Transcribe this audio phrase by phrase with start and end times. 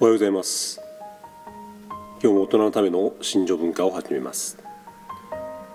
[0.00, 0.80] おはようございます。
[2.22, 4.56] 今日も大人のための心情文化を始めます。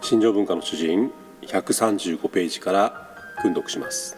[0.00, 1.10] 心情文化の主人
[1.42, 4.16] 135ページから訓読します。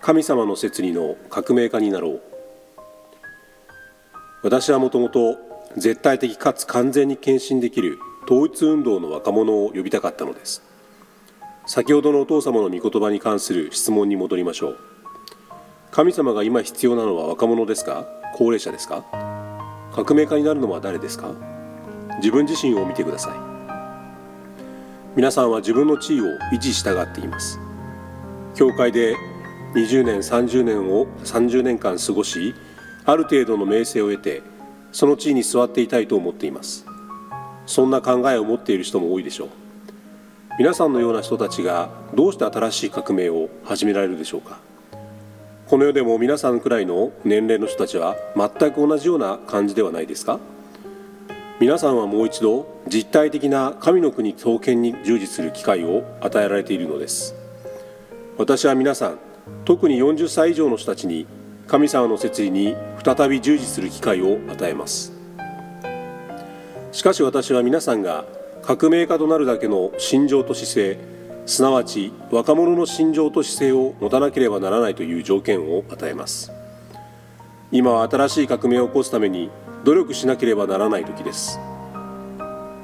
[0.00, 2.22] 神様の摂理の革命家になろう。
[4.42, 5.36] 私はもともと
[5.76, 10.62] 絶対的かつ完全に献身できる統一運動の若者を呼びたかったのです。
[11.66, 14.95] 先ほどのお父様の御言葉に関する質問に戻りましょう。
[15.96, 18.06] 神様が今必要なのは若者ですか？
[18.34, 19.02] 高齢者ですか？
[19.94, 21.30] 革命家になるのは誰ですか？
[22.18, 23.32] 自分自身を見てください。
[25.16, 27.58] 皆さんは自分の地位を維持したがっています。
[28.54, 29.16] 教会で
[29.74, 32.54] 20年30年を30年間過ごし
[33.06, 34.42] ある程度の名声を得て
[34.92, 36.84] その地位に座っていたいと思っています。
[37.64, 39.48] そんな考えを持っている人も多いでしょう。
[40.58, 44.58] 皆さんのような人たちがどうして新しい革命を始められるでしょうか？
[45.66, 50.38] この世でも皆さんくらいの年齢の人たちは全く同じような感じではないですか？
[51.58, 57.34] 皆さんはもう一度実体的な神の国創建に従事する機会を与えられているのです。
[58.38, 59.18] 私は皆さん
[59.64, 61.26] 特に40歳以上の人たちに
[61.66, 65.12] 神様の摂理に再び従事する機会を与えます。
[66.92, 68.24] しかし私は皆さんが
[68.62, 71.15] 革命家となるだけの心情と姿勢
[71.46, 76.50] すなわち若者の心情と姿勢を持たなければならないという条件を与えます。
[77.70, 79.48] 今は新しい革命を起こすために
[79.84, 81.60] 努力しなければならない時です。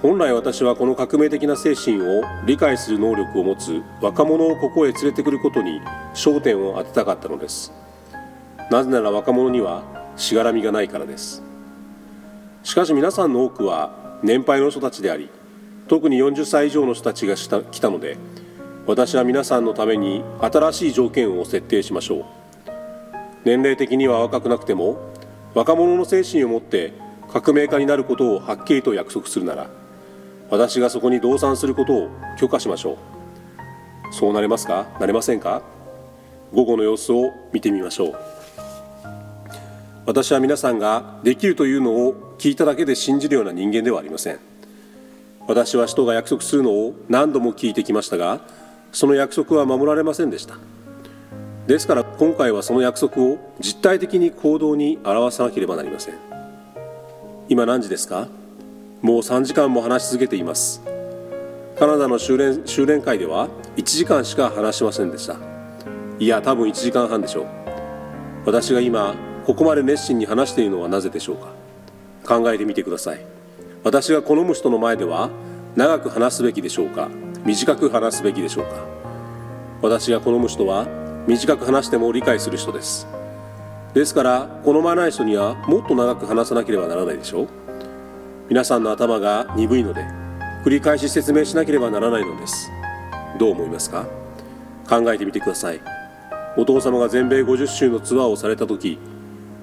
[0.00, 5.80] 本来私はこの革命的な精神を理解する能力を持つ若者をここへ連れてくることに
[6.14, 7.72] 焦点を当てたかったのです。
[8.70, 9.82] なぜなら若者には
[10.16, 11.42] しがらみがないからです。
[12.62, 15.28] しかし皆さんの多くは年配の人たちであり
[15.88, 18.16] 特に40歳以上の人たちが来たので
[18.86, 22.24] 私は皆さんのために新しい条件を設定しましょう。
[23.44, 25.12] 年齢的には若くなくても
[25.54, 26.92] 若者の精神を持って
[27.28, 29.68] 革命家になることをはっきりと約束するなら
[30.50, 34.14] 私がそこに同賛することを許可しましょう。
[34.14, 34.86] そうなれますか？
[35.00, 35.62] なれませんか？
[36.52, 38.14] 午後の様子を見てみましょう。
[40.06, 44.38] 私は皆さんができるというのを聞いただけで信じるような人間ではありません。
[45.48, 48.40] 私は人が約束するのを何度も聞いてきましたが
[48.96, 50.56] その約束は守られませんでした。
[51.66, 56.14] ですから今回はその約束を実体的に行動に表さなければなりません。
[57.50, 58.26] 今何時ですか？
[59.02, 60.80] もう3時間も話し続けています。
[61.78, 65.36] カナダの修練修練会では1時間しか話しませんでした。
[66.18, 67.46] いや多分1時間半でしょう。
[68.46, 69.14] 私が今
[69.44, 72.38] ここまで熱心に話しているのはなぜでしょうか？
[72.40, 73.20] 考えてみてください。
[73.84, 75.28] 私が好む人の前では
[75.74, 77.10] 長く話すべきでしょうか？
[77.46, 78.84] 短く話すべきでしょうか。
[79.80, 80.88] 私が好む人は
[81.28, 83.06] 短く話しても理解する人です。
[83.94, 87.48] ですから好まない人にはもっと長く話さなければならないでしょう。
[88.48, 90.04] 皆さんの頭が鈍いので
[90.64, 92.68] 繰り返し説明しなければならないのです。
[93.38, 94.06] どう思いますか？
[94.88, 95.80] 考えてみてください。
[96.56, 98.98] お父様が全米50州のツアーをされた時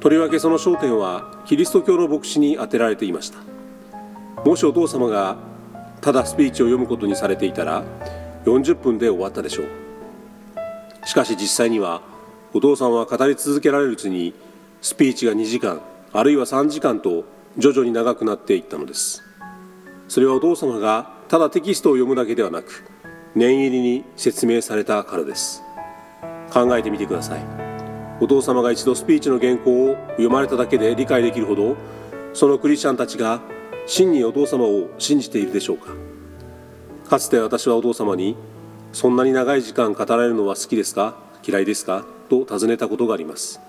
[0.00, 3.38] とりわけその焦点はキリスト教の牧師に当てられていました。
[4.44, 5.48] もしお父様が
[6.00, 7.84] ただスピーチを読むことにされていたら
[8.44, 9.66] 40分で終わったでしょう。
[11.06, 12.02] しかし実際には
[12.52, 14.34] お父さんは語り続けられるうちに
[14.80, 15.80] スピーチが2時間
[16.12, 17.24] あるいは3時間と
[17.56, 19.22] 徐々に長くなっていったのです。
[20.08, 22.84] それはお父様がただテキストを読むだけではなく
[23.34, 25.62] 念入りに説明されたからです。
[26.52, 27.70] 考えてみてください。
[28.20, 31.76] お父様が一度スピーチの原稿を読まれただけで理解できるほど
[32.34, 33.40] そのクリスチャンたちが
[33.90, 35.92] 真にお父様を信じているでしょうか。
[37.08, 38.36] かつて私はお父様に
[38.92, 41.16] そんなに長い時間語られるのは好きですか？
[41.44, 42.06] 嫌いですか？
[42.28, 43.60] と尋ねたことがあります。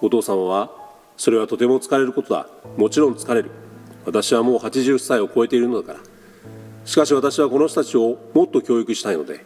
[0.00, 0.70] お父様は
[1.16, 2.46] それはとても疲れることだ。
[2.76, 3.50] もちろん疲れる。
[4.06, 5.98] 私はもう80歳を超えているのだから。
[6.84, 9.44] しかし私はこの人たちをもっと教育したいので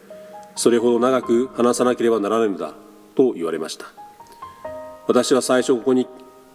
[0.55, 2.75] それほど長く話さなければならないのだ。
[3.15, 3.87] と言われました。
[5.07, 6.07] 私は最初ここに、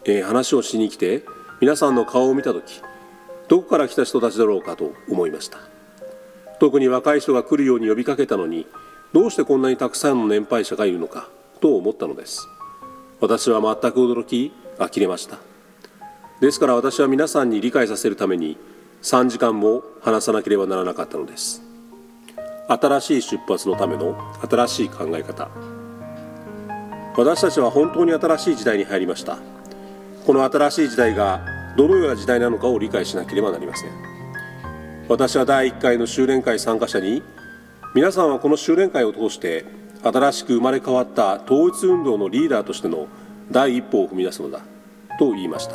[0.05, 1.25] えー、話をしに来て
[1.61, 2.81] 皆さんの顔を見た時
[3.49, 5.59] どこから来た人たちだろうかと思いました。
[6.61, 8.67] 特に若い人が来るように呼びかけたのに
[9.13, 11.29] どうしてこんなにたくさんの年配者がいるのか
[11.61, 12.49] と思ったのです。
[13.21, 15.39] 私は全く驚き呆れました。
[16.41, 18.57] ですから私は皆さんに理解させるために
[19.03, 21.63] 3時間も話さなければならなかったのです。
[22.69, 24.17] 新しい出発のための
[24.49, 25.51] 新しい考え方。
[27.17, 29.39] 私たちは本当に新しい時代に入りました。
[30.27, 31.45] この新しい時代が
[31.77, 33.91] どのような時代なのかを理解しなければなりません。
[35.09, 37.23] 私は第1回の修練会参加者に
[37.95, 39.65] 皆さんはこの修練会を通して
[40.03, 43.09] 新しく生まれ変わった統一運動のリーダーとしての
[43.51, 44.61] 第一歩を踏み出すのだ
[45.19, 45.75] と言いました。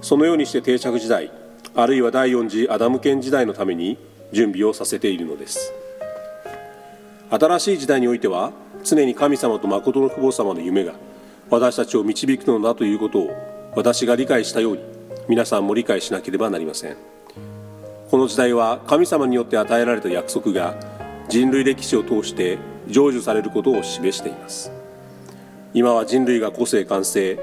[0.00, 1.30] そのようにして定着時代
[1.74, 3.98] あるいは第4次アダム圏時代のために
[4.32, 5.72] 準備をさせているのです。
[7.30, 8.52] 新しい時代においては
[8.84, 10.94] 常に神様と誠の久保様の夢が
[11.48, 13.30] 私たちを導くのだということを
[13.74, 14.91] 私が理解したように
[15.28, 16.96] 皆さんも理解しなければなりません。
[18.10, 20.74] この時代は神様によって与えられた約束が
[21.28, 22.58] 人類歴史を通して
[22.88, 24.72] 成就されることを示しています。
[25.74, 27.38] 今は人類が個性完成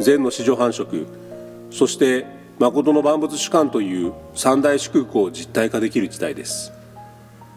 [0.00, 1.06] 善の史上繁殖
[1.70, 2.24] そして
[2.58, 6.72] 誠の万物主観という三大祝福を実体化できる時代です。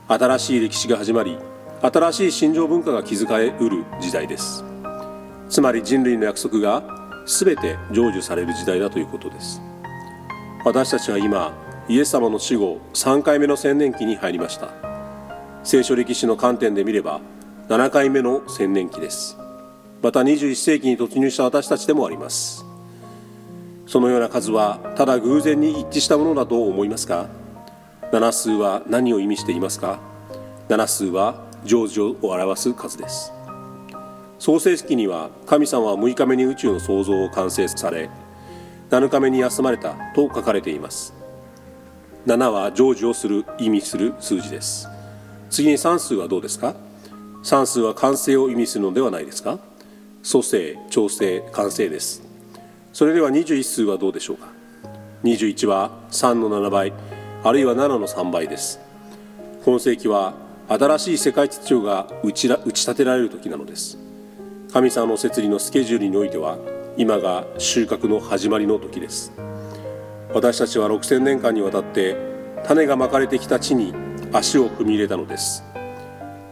[0.07, 1.37] 新しい歴史が始まり
[1.81, 4.65] 新しい心情文化が築かれうる時代です。
[5.49, 9.61] つまり人類の約束が全て成就される時代だということです。
[10.65, 11.53] 私たちは今
[11.87, 14.69] イエス様の死後3回目の千年期に入りました。
[15.63, 17.19] 聖書歴史の観点で見れば
[17.67, 19.37] 7回目の千年期です。
[20.01, 22.65] また21世紀に突入した私たちでもあります。
[23.87, 27.27] そのような数はただ偶然に一致したものだと思いますか
[28.11, 29.99] ？7数は何を意味していますか
[30.69, 33.33] ？7数は成就を表す数です。
[34.39, 38.09] 創世記には神様は6日目に宇宙の創造を完成され
[38.89, 41.13] 7日目に休まれたと書かれています。
[42.25, 44.87] 7は成就をする意味する数字です。
[45.49, 46.75] 次に算数はどうですか？
[47.41, 49.59] 算数は完成を意味するのではないですか？
[50.23, 52.21] 蘇生調整完成です。
[52.93, 54.47] それでは21数はどうでしょうか
[55.23, 56.93] ？21は3の7倍
[57.43, 58.79] あるいは7の3倍です。
[59.65, 60.33] 今世紀は
[60.69, 63.97] 新しい世界秩序が打ち立てられる時なのです。
[64.71, 66.57] 神様の摂理のスケジュールにおいては
[66.97, 69.31] 今が収穫の始まりの時です。
[70.33, 72.17] 私たちは6000年間にわたって
[72.65, 73.93] 種がまかれてきた地に
[74.33, 75.63] 足を踏み入れたのです。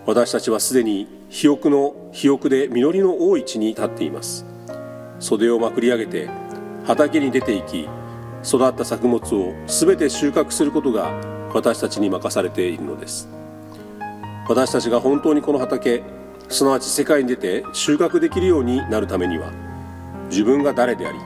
[0.05, 4.45] 私たちはすでに肥沃の肥沃で実りの多い地に立っています。
[5.19, 6.29] 袖をまくり上げて
[6.85, 7.89] 畑に出ていき
[8.45, 11.11] 育った作物を全て収穫することが
[11.53, 13.27] 私たちに任されているのです。
[14.47, 16.03] 私たちが本当にこの畑
[16.49, 19.51] すなわち世界に出て収穫できるようになるためには
[20.29, 21.17] 自分が誰であり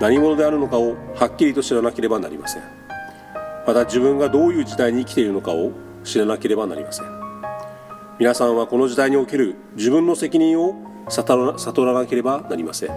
[0.00, 2.62] 何者であるのかをはっきりと知らなければなりません。
[3.66, 5.72] また自分がどういう時代に生きているのかを
[6.04, 7.06] 知らなければなりません。
[8.18, 10.76] 皆さんはこの時代における自分の責任を
[11.08, 12.90] 悟らなければなりません。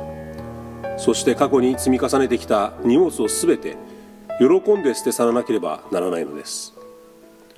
[0.97, 3.77] そして過去に積み重ねてきた荷物を全て
[4.39, 6.73] 喜んで捨て去らなければならないのです。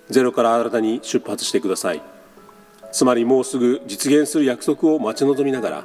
[0.10, 2.02] ゼロから新たに出発してください。
[2.92, 5.84] つまりもうすぐ実現する約束を待ち望みながら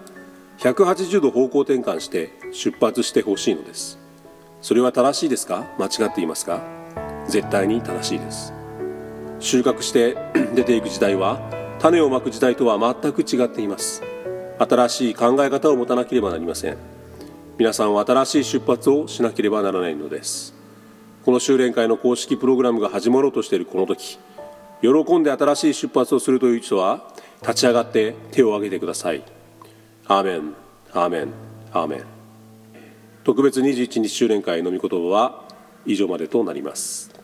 [0.59, 3.99] 180度方向転換して出発してほしいのです。
[4.63, 5.67] それは正しいですか？
[5.79, 6.63] 間違っていますか？
[7.29, 8.53] 絶対に正しいです。
[9.39, 10.17] 収穫して
[10.57, 11.41] 出ていく時代は
[11.79, 14.03] 種をまく時代とは全く違っています。
[14.59, 16.77] 新しい考え方を持たなければなりません。
[17.59, 20.55] 皆さんは新しい出発をしなければならないのです。
[21.25, 24.19] この修練会の公式プログラムが始まろうとしているこの時
[24.83, 27.09] 喜んで新しい出発をするという人は
[27.43, 29.23] 立ち上がって手を挙げてください。
[30.07, 30.55] アーメン。
[30.93, 31.29] アーメン。
[31.73, 32.05] アーメン。
[33.25, 35.45] 特別21日修練会の御言葉は
[35.85, 37.16] 以上までとなります。